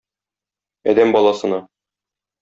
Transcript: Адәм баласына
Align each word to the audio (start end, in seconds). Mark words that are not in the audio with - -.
Адәм 0.93 1.13
баласына 1.15 1.59